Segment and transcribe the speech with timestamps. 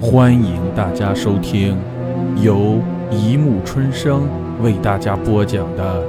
[0.00, 1.76] 欢迎大家收听
[2.40, 4.28] 由一木春生
[4.62, 6.06] 为大家播讲的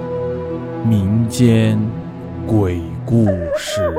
[0.85, 1.79] 民间
[2.45, 3.25] 鬼故
[3.57, 3.91] 事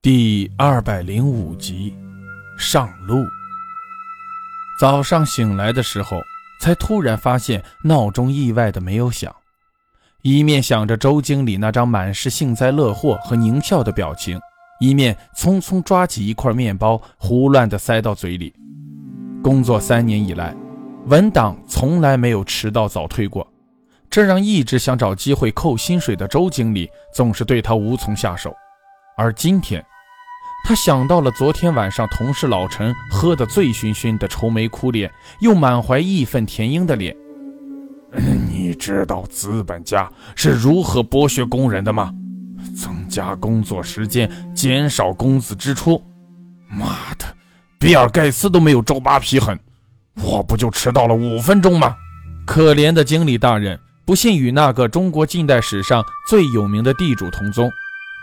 [0.00, 1.92] 第二百零五集
[2.56, 3.24] 上路。
[4.78, 6.22] 早上醒来的时候，
[6.60, 9.34] 才突然发现闹钟意外的没有响，
[10.22, 14.38] 一面想着周经理那张满是幸灾乐祸和狞笑的表情。
[14.80, 18.52] 一面匆匆抓起一块面包，胡乱地塞到嘴里。
[19.42, 20.54] 工作三年以来，
[21.06, 23.46] 文档从来没有迟到早退过，
[24.10, 28.54] 这让一直想找机会扣薪水的周经理总是对他无从下手。
[29.16, 29.84] 而今天，
[30.66, 37.14] 他想到了昨天晚上同事老陈喝得醉醺醺的愁眉苦脸又满怀义愤填膺的脸。
[38.48, 42.14] 你知道资本家是如何剥削工人的吗？
[42.72, 46.02] 增加工作时间，减少工资支出。
[46.68, 47.24] 妈的，
[47.78, 49.58] 比尔盖茨都没有周扒皮狠，
[50.22, 51.94] 我不就迟到了五分钟吗？
[52.46, 57.70] 可怜的经理大人，不幸与那个中国近代史上最有名的地主同宗。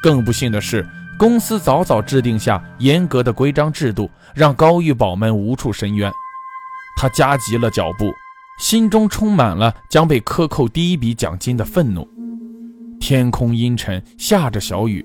[0.01, 6.11] 更不幸的是，公司早早制定下严格的规章制度，让高玉宝们无处申冤。
[6.97, 8.11] 他加急了脚步，
[8.59, 12.07] 心中充满了将被克扣第一笔奖金的愤怒。
[13.01, 15.03] 天空阴沉，下着小雨。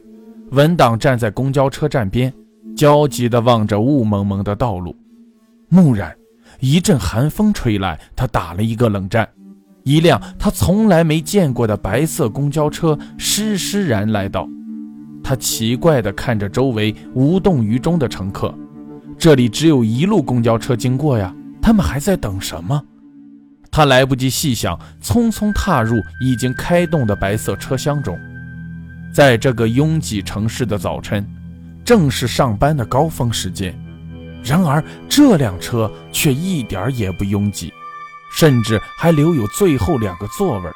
[0.51, 2.33] 文档站在公交车站边，
[2.77, 4.95] 焦急地望着雾蒙蒙的道路。
[5.71, 6.15] 蓦然，
[6.61, 9.27] 一阵寒风吹来，他打了一个冷战。
[9.83, 14.47] 一辆他从来没见过的白色公交车施施然来到。
[15.25, 18.55] 他奇怪地看着周围无动于衷的乘客。
[19.17, 22.81] 这里只有一路公交车经过呀，他们还在等什么？
[23.77, 28.19] 他来不及细想，匆匆踏入已经开动的白色车厢中。
[29.13, 31.23] 在这个拥挤城市的早晨，
[31.85, 33.79] 正是上班的高峰时间。
[34.43, 37.71] 然而，这辆车却一点也不拥挤，
[38.33, 40.71] 甚至还留有最后两个座位。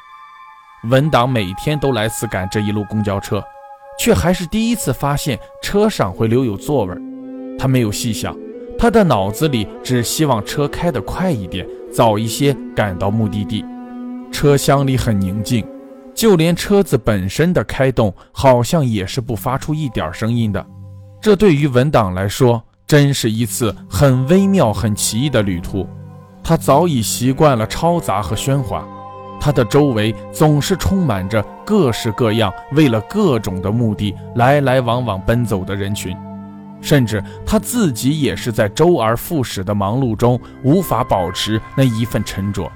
[0.87, 3.43] 文档每天都来此赶这一路公交车，
[3.97, 6.95] 却还是第一次发现车上会留有座位。
[7.57, 8.37] 他没有细想，
[8.77, 11.65] 他的脑子里只希望车开得快一点。
[11.91, 13.65] 早一些赶到目的地，
[14.31, 15.65] 车厢里很宁静，
[16.15, 20.65] 就连车子本身的开动好像也是不发出一点声音的。
[21.21, 25.87] 这对于文档来说，真是一次很微妙、很奇异的旅途。
[26.43, 28.83] 他早已习惯了嘈杂和喧哗，
[29.39, 36.15] 他的周围总是充满着各式各样、为了各种的目的来来往往奔走的人群。
[36.81, 42.69] 甚至他自己也是在周而复始的忙碌中无法保持那一份沉着。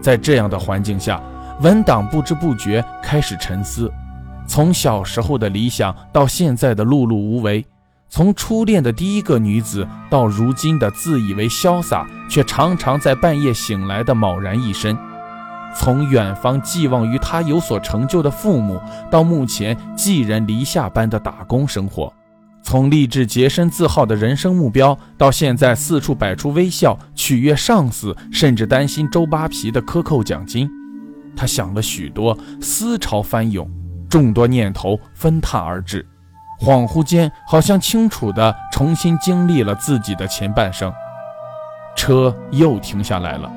[0.00, 1.20] 在这样的环境下，
[1.60, 3.90] 文档不知不觉开始沉思：
[4.46, 7.64] 从小时候的理想到现在的碌碌无为，
[8.08, 14.96] 从初恋的第一个女子到如今的自以为潇洒却常常在半夜醒来的茫然一身，
[15.74, 18.78] 从远方寄望于他有所成就的父母
[19.10, 22.12] 到目前寄人篱下般的打工生活。
[22.62, 30.70] 从立志洁身自好的人生目标，到现在四处摆出微笑取悦上司，甚至担心周扒皮的克扣奖金，
[31.36, 33.68] 他想了许多，思潮翻涌，
[34.08, 36.06] 众多念头纷沓而至，
[36.60, 40.90] 恍惚间好像清楚地重新经历了自己的前半生。
[41.94, 43.52] 车又停下来了，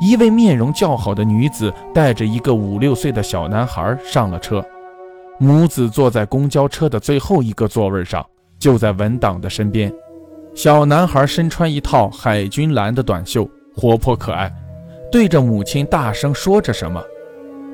[0.00, 4.64] 一位面容较好的女子带着一个五六岁的小男孩上了车，
[5.38, 8.24] 母子坐在公交车的最后一个座位上。
[8.62, 9.92] 就在文档的身边，
[10.54, 14.48] 小男孩身穿一套海军蓝的短袖，活泼可爱，
[15.10, 17.02] 对着母亲大声说着什么。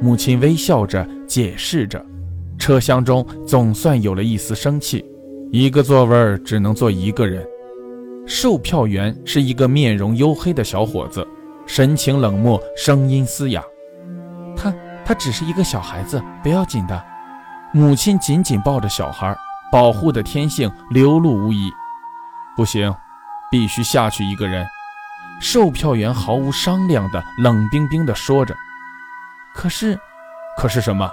[0.00, 2.02] 母亲微笑着解释着。
[2.58, 5.04] 车厢中总算有了一丝生气。
[5.52, 7.46] 一个座位只能坐一个人。
[8.24, 11.26] 售票员是一个面容黝黑的小伙子，
[11.66, 13.62] 神情冷漠，声音嘶哑。
[14.56, 14.74] 他
[15.04, 17.04] 他只是一个小孩子，不要紧的。
[17.74, 19.36] 母亲紧紧抱着小孩。
[19.70, 21.72] 保护的天性流露无遗，
[22.56, 22.94] 不行，
[23.50, 24.66] 必须下去一个人。
[25.40, 28.56] 售票员毫无商量的冷冰冰的说着。
[29.54, 29.98] 可是，
[30.56, 31.10] 可是什么？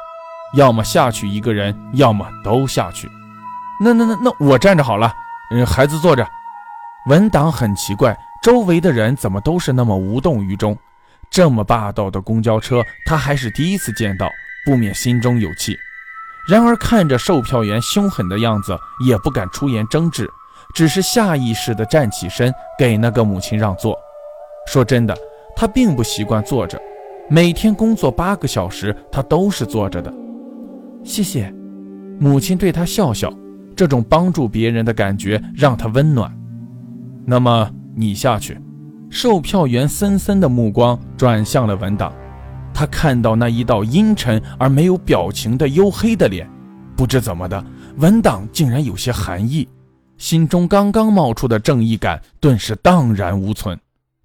[0.56, 3.10] 要么下去一个人，要么都下去。
[3.80, 5.13] 那那那那，我站着好了。
[5.51, 6.28] 嗯，孩子坐着。
[7.08, 10.78] 文档很奇怪，周围的人怎么都是那么无动于衷？
[11.30, 14.30] 这么霸道的公交车，他还是第一次见到，
[14.66, 15.78] 不免心中有气。
[16.47, 20.30] 然而，看着售票员凶狠的样子，也不敢出言争执，
[20.75, 23.97] 只是下意识地站起身，给那个母亲让座。
[24.68, 25.18] 说真的，
[25.56, 26.80] 他并不习惯坐着，
[27.30, 30.13] 每天工作八个小时，他都是坐着的。
[31.03, 31.53] 谢谢，
[32.19, 33.31] 母亲对他笑笑，
[33.75, 36.31] 这种帮助别人的感觉让他温暖。
[37.25, 38.59] 那么你下去。
[39.07, 42.12] 售票员森森的目光转向了文档，
[42.75, 46.45] 他看到那一道阴沉而没有表情的黝黑的脸，
[46.94, 47.63] 不知怎么的，
[48.00, 49.66] 文档竟然有些寒意，
[50.18, 53.80] 心中刚刚冒出的正义感顿时荡然无存。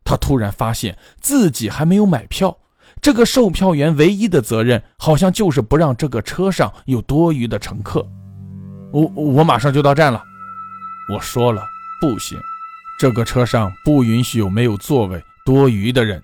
[0.05, 2.59] 他突然发现自己还没有买票。
[3.01, 8.05] 这个售票员唯一的责任，好像就是不让这个车上有多余的乘客。
[8.91, 10.21] 我我马上就到站了。
[11.15, 11.63] 我说了
[12.01, 12.37] 不行，
[12.99, 16.21] 这个车上不允许有没有座位、多余的人。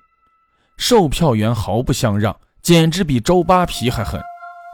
[0.76, 4.20] 售票员毫不相让，简直比周扒皮还狠。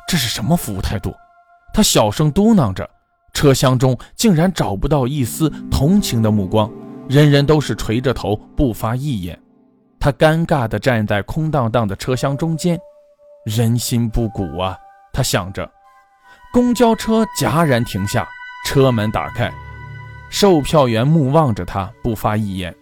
[0.08, 1.14] 这是什么服务态度？
[1.72, 2.88] 他小声嘟囔着，
[3.32, 6.70] 车厢中竟然找不到一丝同情的目光，
[7.08, 9.40] 人人都是垂着头，不发一言。
[9.98, 12.78] 他尴尬地站在空荡荡的车厢中间，
[13.46, 14.76] 人心不古啊！
[15.12, 15.70] 他想着。
[16.52, 18.28] 公交车戛然停下，
[18.66, 19.50] 车门打开，
[20.28, 22.74] 售票员目望着他，不发一言。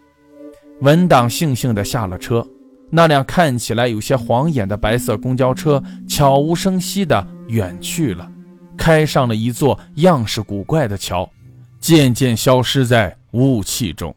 [0.81, 2.45] 文档悻悻地下了车，
[2.91, 8.29] 那辆看起来有些晃眼的白色公交车悄无声息地远去了，
[8.77, 11.31] 开上了一座样式古怪的桥，
[11.79, 14.15] 渐渐消失在雾气中。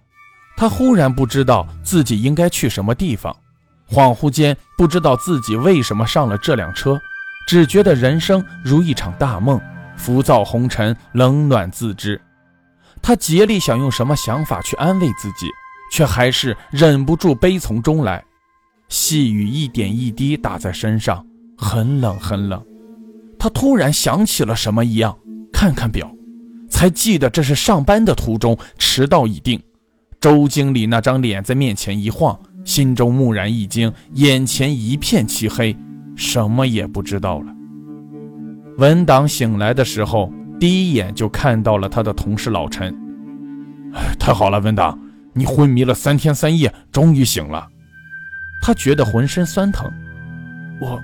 [0.57, 3.35] 他忽然不知道自己应该去什么地方，
[3.89, 6.99] 恍惚间不知道自己为什么上了这辆车，
[7.47, 9.59] 只觉得人生如一场大梦，
[9.97, 12.19] 浮躁红尘，冷暖自知。
[13.01, 15.47] 他竭力想用什么想法去安慰自己，
[15.91, 18.23] 却还是忍不住悲从中来。
[18.93, 21.25] 细雨一点一滴打在身上，
[21.57, 22.63] 很冷很冷。
[23.39, 25.17] 他突然想起了什么一样，
[25.51, 26.13] 看看表，
[26.69, 29.59] 才记得这是上班的途中，迟到已定。
[30.21, 35.75] 周经理那张脸在面前一晃，心中蓦然一惊，眼前一片漆黑，
[36.15, 37.51] 什么也不知道了。
[38.77, 42.95] 文档醒来的时候，第一眼就看到了他的同事老陈。
[43.95, 44.99] 哎，太好了，文档，
[45.33, 47.69] 你昏迷了三天三夜，终于醒了。
[48.65, 49.91] 他觉得浑身酸疼。
[50.79, 50.97] 我，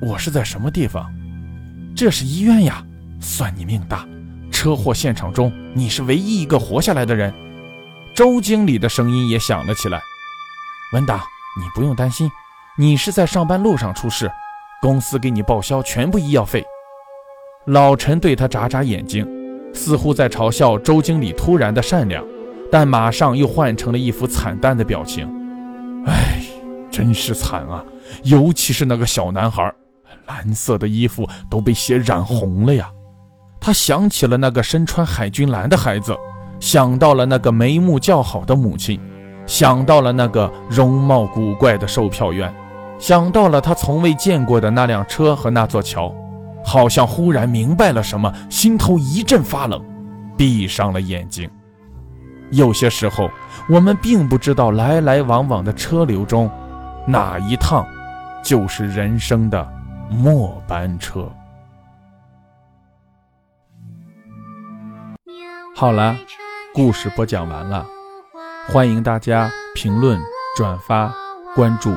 [0.00, 1.08] 我是在什么地方？
[1.94, 2.84] 这是医院呀！
[3.20, 4.04] 算你命大，
[4.50, 7.32] 车祸现场中你是唯一一个活下来的人。
[8.16, 10.02] 周经理的声音也响了起来
[10.92, 11.18] ：“文达，
[11.56, 12.28] 你不用担心，
[12.76, 14.28] 你是在上班路上出事，
[14.82, 16.64] 公司给你报销全部医药费。”
[17.66, 19.24] 老陈对他眨眨眼睛，
[19.72, 22.24] 似乎在嘲笑周经理突然的善良，
[22.72, 25.28] 但马上又换成了一副惨淡的表情
[26.06, 26.43] ：“哎，
[26.94, 27.82] 真是惨啊！
[28.22, 29.74] 尤其是那个小男孩，
[30.28, 32.88] 蓝色的衣服都被血染红了呀。”
[33.60, 36.16] 他想起了那个身穿海军蓝的孩子。
[36.60, 38.98] 想到了那个眉目较好的母亲，
[39.44, 42.54] 想到了那个容貌古怪的售票员，
[42.98, 46.14] 想到了他从未见过的那辆车和那座桥，
[46.64, 49.84] 好像忽然明白了什么，心头一阵发冷，
[50.38, 51.50] 闭上了眼睛。
[52.50, 53.28] 有些时候，
[53.68, 56.48] 我们并不知道来来往往的车流中，
[57.06, 57.86] 哪一趟
[58.42, 59.66] 就是人生的
[60.10, 61.30] 末班车。
[65.74, 66.16] 好了。
[66.76, 67.86] 故事播讲完了，
[68.66, 70.20] 欢迎大家评论、
[70.56, 71.14] 转发、
[71.54, 71.94] 关注，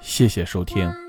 [0.00, 1.07] 谢谢收听。